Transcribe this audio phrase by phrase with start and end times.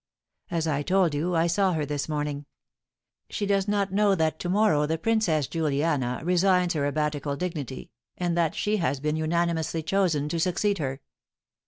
[0.49, 2.47] As I told you, I saw her this morning.
[3.29, 8.35] She does not know that to morrow the Princess Juliana resigns her abbatical dignity, and
[8.35, 11.01] that she has been unanimously chosen to succeed her.